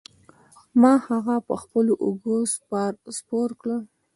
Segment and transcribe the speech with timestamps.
[0.81, 2.37] ما هغه په خپلو اوږو
[3.17, 3.69] سپار کړ.